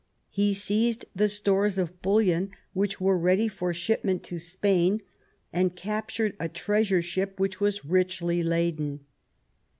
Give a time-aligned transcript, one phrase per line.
[0.31, 5.03] He seized the stores of bullion which were ready for shipment to Spain,
[5.53, 9.01] and captured a treasure ship which was richly laden.